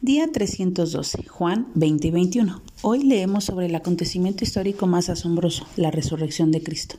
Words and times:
Día 0.00 0.30
312, 0.32 1.26
Juan 1.26 1.66
20 1.74 2.06
y 2.06 2.10
21. 2.12 2.62
Hoy 2.82 3.02
leemos 3.02 3.42
sobre 3.42 3.66
el 3.66 3.74
acontecimiento 3.74 4.44
histórico 4.44 4.86
más 4.86 5.08
asombroso, 5.08 5.66
la 5.76 5.90
resurrección 5.90 6.52
de 6.52 6.62
Cristo. 6.62 6.98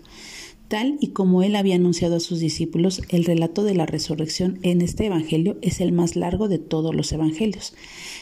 Tal 0.69 0.97
y 1.01 1.07
como 1.07 1.41
él 1.41 1.55
había 1.55 1.73
anunciado 1.73 2.17
a 2.17 2.19
sus 2.19 2.39
discípulos, 2.39 3.01
el 3.09 3.25
relato 3.25 3.63
de 3.63 3.73
la 3.73 3.87
resurrección 3.87 4.59
en 4.61 4.81
este 4.81 5.07
Evangelio 5.07 5.57
es 5.63 5.81
el 5.81 5.91
más 5.91 6.15
largo 6.15 6.47
de 6.47 6.59
todos 6.59 6.93
los 6.93 7.11
Evangelios. 7.11 7.73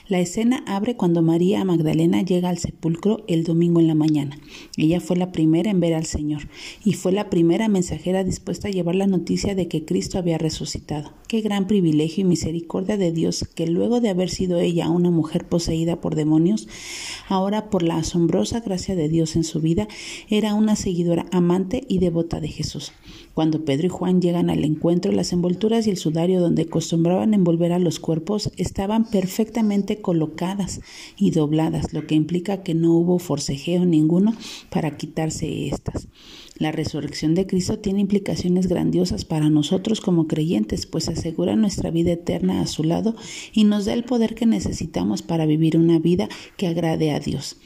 La 0.07 0.21
escena 0.21 0.63
abre 0.65 0.95
cuando 0.95 1.21
María 1.21 1.65
Magdalena 1.65 2.21
llega 2.21 2.47
al 2.47 2.57
sepulcro 2.57 3.25
el 3.27 3.43
domingo 3.43 3.81
en 3.81 3.87
la 3.87 3.95
mañana. 3.95 4.39
Ella 4.77 5.01
fue 5.01 5.17
la 5.17 5.33
primera 5.33 5.69
en 5.69 5.81
ver 5.81 5.93
al 5.93 6.05
Señor 6.05 6.47
y 6.85 6.93
fue 6.93 7.11
la 7.11 7.29
primera 7.29 7.67
mensajera 7.67 8.23
dispuesta 8.23 8.69
a 8.69 8.71
llevar 8.71 8.95
la 8.95 9.07
noticia 9.07 9.53
de 9.53 9.67
que 9.67 9.83
Cristo 9.83 10.17
había 10.17 10.37
resucitado. 10.37 11.11
Qué 11.27 11.41
gran 11.41 11.67
privilegio 11.67 12.21
y 12.21 12.29
misericordia 12.29 12.95
de 12.95 13.11
Dios 13.11 13.45
que 13.55 13.67
luego 13.67 13.99
de 13.99 14.07
haber 14.07 14.29
sido 14.29 14.59
ella 14.59 14.89
una 14.89 15.11
mujer 15.11 15.45
poseída 15.49 15.99
por 15.99 16.15
demonios, 16.15 16.69
ahora 17.27 17.69
por 17.69 17.83
la 17.83 17.97
asombrosa 17.97 18.61
gracia 18.61 18.95
de 18.95 19.09
Dios 19.09 19.35
en 19.35 19.43
su 19.43 19.59
vida, 19.59 19.89
era 20.29 20.53
una 20.53 20.77
seguidora 20.77 21.25
amante 21.33 21.83
y 21.89 21.99
devota 21.99 22.36
de 22.39 22.47
Jesús. 22.47 22.91
Cuando 23.33 23.65
Pedro 23.65 23.87
y 23.87 23.89
Juan 23.89 24.21
llegan 24.21 24.49
al 24.49 24.63
encuentro, 24.63 25.11
las 25.11 25.33
envolturas 25.33 25.87
y 25.87 25.89
el 25.89 25.97
sudario 25.97 26.41
donde 26.41 26.63
acostumbraban 26.63 27.33
envolver 27.33 27.71
a 27.71 27.79
los 27.79 27.99
cuerpos 27.99 28.51
estaban 28.57 29.09
perfectamente 29.09 30.01
colocadas 30.01 30.81
y 31.17 31.31
dobladas, 31.31 31.93
lo 31.93 32.07
que 32.07 32.15
implica 32.15 32.63
que 32.63 32.73
no 32.73 32.93
hubo 32.93 33.19
forcejeo 33.19 33.85
ninguno 33.85 34.33
para 34.69 34.97
quitarse 34.97 35.67
estas. 35.67 36.07
La 36.57 36.71
resurrección 36.71 37.35
de 37.35 37.45
Cristo 37.45 37.77
tiene 37.79 38.01
implicaciones 38.01 38.67
grandiosas 38.67 39.25
para 39.25 39.49
nosotros 39.49 40.01
como 40.01 40.27
creyentes, 40.27 40.87
pues 40.87 41.07
asegura 41.07 41.55
nuestra 41.55 41.91
vida 41.91 42.13
eterna 42.13 42.61
a 42.61 42.67
su 42.67 42.83
lado 42.83 43.15
y 43.53 43.63
nos 43.63 43.85
da 43.85 43.93
el 43.93 44.03
poder 44.03 44.33
que 44.33 44.47
necesitamos 44.47 45.21
para 45.21 45.45
vivir 45.45 45.77
una 45.77 45.99
vida 45.99 46.29
que 46.57 46.67
agrade 46.67 47.11
a 47.11 47.19
Dios. 47.19 47.57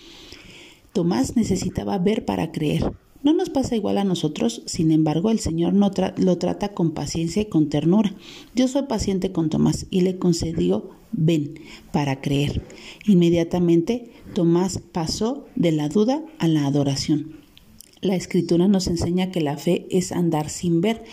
Tomás 0.94 1.38
necesitaba 1.38 1.98
ver 2.00 2.26
para 2.26 2.52
creer. 2.52 2.92
No 3.24 3.34
nos 3.34 3.50
pasa 3.50 3.76
igual 3.76 4.00
a 4.00 4.04
nosotros, 4.04 4.64
sin 4.66 4.92
embargo, 4.92 5.30
el 5.30 5.40
Señor 5.40 5.74
no 5.74 5.92
lo 6.18 6.38
trata 6.38 6.70
con 6.70 6.92
paciencia 6.92 7.44
y 7.44 7.46
con 7.46 7.70
ternura. 7.70 8.16
Dios 8.56 8.72
fue 8.72 8.88
paciente 8.88 9.32
con 9.32 9.50
Tomás 9.50 9.86
y 9.92 10.02
le 10.02 10.18
concedió 10.18 10.90
ven 11.12 11.60
para 11.92 12.22
creer. 12.22 12.64
Inmediatamente 13.06 14.12
Tomás 14.34 14.80
pasó 14.92 15.46
de 15.56 15.72
la 15.72 15.90
duda 15.90 16.24
a 16.40 16.48
la 16.48 16.66
adoración. 16.66 17.42
La 18.02 18.16
escritura 18.16 18.68
nos 18.68 18.88
enseña 18.88 19.30
que 19.30 19.42
la 19.42 19.58
fe 19.58 19.86
es 19.92 20.12
andar 20.12 20.50
sin 20.50 20.82
ver, 20.82 21.04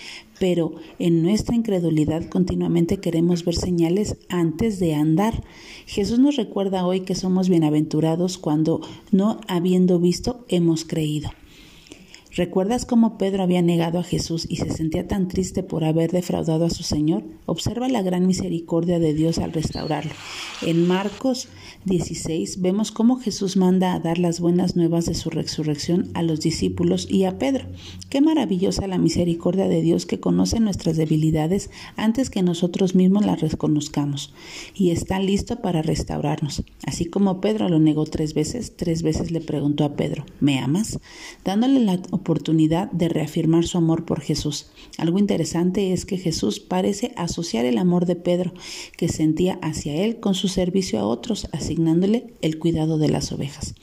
pero 0.41 0.77
en 0.99 1.23
nuestra 1.23 1.55
incredulidad 1.55 2.27
continuamente 2.31 2.97
queremos 2.97 3.45
ver 3.45 3.57
señales 3.57 4.17
antes 4.31 4.79
de 4.79 4.95
andar. 4.95 5.45
Jesús 5.85 6.19
nos 6.19 6.37
recuerda 6.37 6.87
hoy 6.87 7.01
que 7.01 7.15
somos 7.15 7.51
bienaventurados 7.51 8.39
cuando, 8.39 8.81
no 9.13 9.39
habiendo 9.49 9.99
visto, 9.99 10.47
hemos 10.49 10.87
creído. 10.87 11.31
¿Recuerdas 12.35 12.85
cómo 12.85 13.17
Pedro 13.19 13.43
había 13.43 13.63
negado 13.63 13.99
a 13.99 14.05
Jesús 14.05 14.47
y 14.49 14.57
se 14.57 14.71
sentía 14.71 15.09
tan 15.09 15.29
triste 15.29 15.63
por 15.63 15.85
haber 15.85 16.13
defraudado 16.13 16.67
a 16.67 16.71
su 16.71 16.83
Señor? 16.83 17.25
Observa 17.47 17.89
la 17.89 18.03
gran 18.03 18.27
misericordia 18.27 18.99
de 18.99 19.15
Dios 19.15 19.39
al 19.39 19.53
restaurarlo. 19.53 20.13
En 20.63 20.87
Marcos 20.87 21.49
16 21.87 22.61
vemos 22.61 22.93
cómo 22.93 23.17
Jesús 23.17 23.57
manda 23.57 23.95
a 23.95 24.01
dar 24.01 24.19
las 24.19 24.41
buenas 24.41 24.77
nuevas 24.77 25.07
de 25.07 25.15
su 25.15 25.31
resurrección 25.31 26.11
a 26.15 26.23
los 26.23 26.41
discípulos 26.41 27.09
y 27.11 27.25
a 27.25 27.39
Pedro. 27.39 27.67
Qué 28.11 28.21
maravillosa 28.21 28.87
la 28.87 28.99
misericordia 28.99 29.69
de 29.69 29.81
Dios 29.81 30.05
que 30.05 30.21
conoce 30.21 30.61
nuestras 30.61 30.97
debilidades 30.97 31.71
antes 31.97 32.31
que 32.31 32.43
nosotros 32.43 32.95
mismos 32.95 33.25
las 33.25 33.41
reconozcamos 33.41 34.35
y 34.75 34.91
está 34.91 35.19
listo 35.19 35.61
para 35.61 35.83
restaurarnos. 35.83 36.63
Así 36.85 37.07
como 37.07 37.41
Pedro 37.41 37.69
lo 37.69 37.79
negó 37.79 38.05
tres 38.05 38.35
veces, 38.35 38.77
tres 38.77 39.03
veces 39.03 39.31
le 39.31 39.41
preguntó 39.41 39.85
a 39.85 39.97
Pedro, 39.97 40.25
¿me 40.41 40.59
amas? 40.59 40.99
Dándole 41.45 41.81
la 41.81 42.01
oportunidad 42.19 42.91
de 42.93 43.09
reafirmar 43.09 43.67
su 43.67 43.79
amor 43.79 44.05
por 44.05 44.21
Jesús. 44.21 44.67
Algo 44.99 45.19
interesante 45.19 45.93
es 45.93 46.05
que 46.05 46.19
Jesús 46.19 46.61
parece 46.61 47.13
asociar 47.17 47.65
el 47.65 47.79
amor 47.79 48.07
de 48.07 48.17
Pedro 48.17 48.53
que 48.97 49.09
sentía 49.09 49.59
hacia 49.63 49.95
él 49.95 50.21
con 50.21 50.35
su 50.35 50.49
servicio 50.49 51.01
a 51.01 51.05
otros, 51.05 51.49
asignándole 51.53 52.35
el 52.43 52.59
cuidado 52.59 52.99
de 52.99 53.09
las 53.09 53.33
ovejas. 53.33 53.75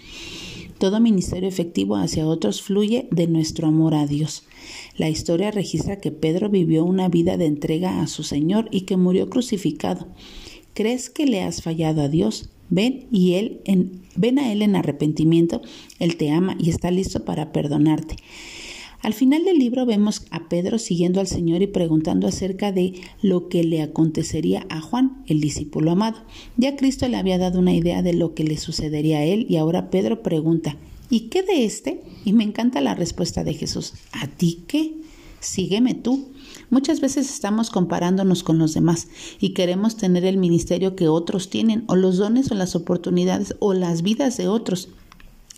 Todo 0.78 1.00
ministerio 1.00 1.48
efectivo 1.48 1.96
hacia 1.96 2.28
otros 2.28 2.62
fluye 2.62 3.08
de 3.10 3.28
nuestro 3.28 3.68
amor 3.68 3.96
a 3.96 4.06
Dios. 4.06 4.44
La 4.98 5.10
historia 5.10 5.50
registra 5.52 6.00
que 6.00 6.12
Pedro 6.12 6.50
vivió 6.50 6.84
una 6.84 7.08
vida 7.08 7.38
de 7.38 7.46
entrega 7.46 8.02
a 8.02 8.08
su 8.08 8.24
Señor 8.24 8.68
y 8.72 8.82
que 8.82 8.98
murió 8.98 9.30
crucificado. 9.30 10.08
¿Crees 10.74 11.10
que 11.10 11.26
le 11.26 11.42
has 11.42 11.62
fallado 11.62 12.02
a 12.02 12.10
Dios? 12.10 12.50
Ven 12.70 13.08
y 13.12 13.34
él 13.34 13.62
en, 13.66 14.02
ven 14.16 14.40
a 14.40 14.52
él 14.52 14.62
en 14.62 14.76
arrepentimiento, 14.76 15.62
él 16.00 16.18
te 16.18 16.32
ama 16.32 16.56
y 16.60 16.70
está 16.70 16.92
listo 16.92 17.26
para 17.26 17.52
perdonarte. 17.52 18.18
Al 19.06 19.14
final 19.14 19.46
del 19.46 19.60
libro 19.60 19.86
vemos 19.86 20.26
a 20.32 20.50
Pedro 20.50 20.80
siguiendo 20.80 21.20
al 21.20 21.28
Señor 21.28 21.62
y 21.62 21.68
preguntando 21.68 22.28
acerca 22.28 22.72
de 22.72 22.94
lo 23.22 23.50
que 23.50 23.64
le 23.64 23.84
acontecería 23.84 24.66
a 24.70 24.82
Juan, 24.82 25.24
el 25.28 25.42
discípulo 25.42 25.92
amado. 25.92 26.24
Ya 26.58 26.76
Cristo 26.76 27.08
le 27.08 27.18
había 27.18 27.38
dado 27.38 27.60
una 27.60 27.76
idea 27.76 28.02
de 28.02 28.14
lo 28.14 28.34
que 28.34 28.44
le 28.44 28.58
sucedería 28.58 29.20
a 29.20 29.24
él 29.24 29.46
y 29.48 29.58
ahora 29.58 29.92
Pedro 29.92 30.24
pregunta, 30.24 30.76
¿y 31.12 31.28
qué 31.30 31.44
de 31.44 31.66
este? 31.66 32.02
Y 32.26 32.34
me 32.34 32.44
encanta 32.44 32.82
la 32.82 32.96
respuesta 32.96 33.44
de 33.44 33.54
Jesús, 33.54 33.94
¿a 34.12 34.26
ti 34.26 34.64
qué? 34.68 34.96
Sígueme 35.40 35.94
tú. 35.94 36.30
Muchas 36.70 37.02
veces 37.02 37.30
estamos 37.30 37.70
comparándonos 37.70 38.44
con 38.44 38.58
los 38.58 38.74
demás 38.74 39.08
y 39.40 39.54
queremos 39.54 39.98
tener 39.98 40.26
el 40.26 40.38
ministerio 40.38 40.96
que 40.96 41.08
otros 41.08 41.50
tienen 41.50 41.84
o 41.88 41.96
los 41.96 42.18
dones 42.18 42.52
o 42.52 42.56
las 42.56 42.76
oportunidades 42.76 43.56
o 43.60 43.74
las 43.74 44.02
vidas 44.02 44.38
de 44.38 44.48
otros. 44.48 44.90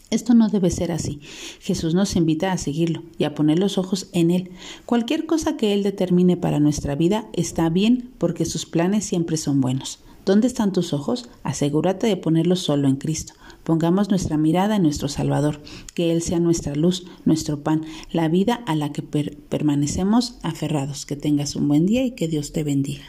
Esto 0.09 0.34
no 0.34 0.47
debe 0.47 0.72
ser 0.72 0.91
así. 0.91 1.19
Jesús 1.59 1.94
nos 1.94 2.16
invita 2.16 2.51
a 2.51 2.57
seguirlo 2.57 3.03
y 3.18 3.25
a 3.25 3.35
poner 3.35 3.59
los 3.59 3.78
ojos 3.78 4.07
en 4.13 4.31
Él. 4.31 4.51
Cualquier 4.85 5.25
cosa 5.25 5.57
que 5.57 5.73
Él 5.73 5.84
determine 5.84 6.38
para 6.38 6.59
nuestra 6.59 6.95
vida 6.95 7.28
está 7.34 7.69
bien 7.69 8.12
porque 8.18 8.45
sus 8.45 8.66
planes 8.66 9.03
siempre 9.03 9.35
son 9.35 9.59
buenos. 9.59 10.00
¿Dónde 10.25 10.47
están 10.47 10.72
tus 10.72 10.94
ojos? 10.94 11.29
Asegúrate 11.44 12.07
de 12.07 12.18
ponerlos 12.18 12.59
solo 12.59 12.88
en 12.88 12.95
Cristo. 12.95 13.34
Pongamos 13.67 14.09
nuestra 14.09 14.38
mirada 14.38 14.78
en 14.78 14.83
nuestro 14.83 15.09
Salvador, 15.09 15.61
que 15.94 16.13
Él 16.13 16.22
sea 16.22 16.39
nuestra 16.39 16.73
luz, 16.73 17.05
nuestro 17.25 17.63
pan, 17.63 17.83
la 18.13 18.29
vida 18.29 18.63
a 18.66 18.75
la 18.75 18.94
que 18.94 19.01
permanecemos 19.01 20.39
aferrados. 20.41 21.05
Que 21.05 21.17
tengas 21.17 21.57
un 21.57 21.67
buen 21.67 21.85
día 21.85 22.06
y 22.06 22.11
que 22.11 22.29
Dios 22.29 22.53
te 22.53 22.63
bendiga. 22.63 23.03